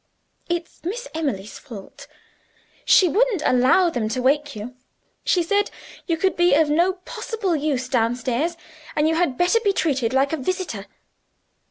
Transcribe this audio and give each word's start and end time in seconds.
It's 0.49 0.83
Miss 0.83 1.07
Emily's 1.13 1.59
fault. 1.59 2.07
She 2.85 3.07
wouldn't 3.07 3.43
allow 3.45 3.91
them 3.91 4.09
to 4.09 4.19
wake 4.19 4.55
you; 4.55 4.73
she 5.23 5.43
said 5.43 5.69
you 6.07 6.17
could 6.17 6.35
be 6.35 6.55
of 6.55 6.71
no 6.71 6.93
possible 6.93 7.55
use 7.55 7.87
downstairs, 7.87 8.57
and 8.95 9.07
you 9.07 9.13
had 9.13 9.37
better 9.37 9.59
be 9.59 9.73
treated 9.73 10.11
like 10.11 10.33
a 10.33 10.37
visitor. 10.37 10.87